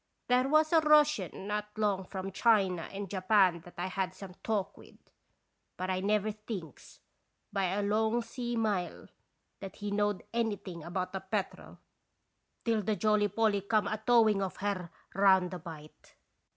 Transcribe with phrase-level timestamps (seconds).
[0.29, 4.75] "There was a Russian not long from China and Japan that I had some talk
[4.75, 4.97] with;
[5.77, 7.01] but I never thinks,
[7.53, 9.09] by a long sea mile,
[9.59, 11.77] that he knowed anything about the Petrel,
[12.65, 16.15] till the Jolly Polly come a towing of her round the bight.